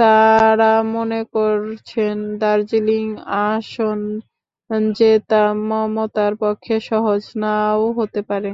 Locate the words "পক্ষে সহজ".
6.40-7.22